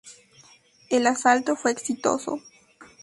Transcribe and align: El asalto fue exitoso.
El 0.89 1.05
asalto 1.05 1.55
fue 1.55 1.69
exitoso. 1.69 2.41